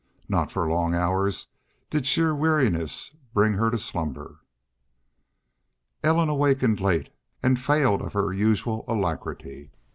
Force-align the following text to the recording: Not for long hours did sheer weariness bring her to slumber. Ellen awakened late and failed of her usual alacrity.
Not 0.27 0.51
for 0.51 0.67
long 0.67 0.95
hours 0.95 1.45
did 1.91 2.07
sheer 2.07 2.33
weariness 2.33 3.11
bring 3.35 3.53
her 3.53 3.69
to 3.69 3.77
slumber. 3.77 4.39
Ellen 6.03 6.27
awakened 6.27 6.81
late 6.81 7.13
and 7.43 7.59
failed 7.61 8.01
of 8.01 8.13
her 8.13 8.33
usual 8.33 8.83
alacrity. 8.87 9.69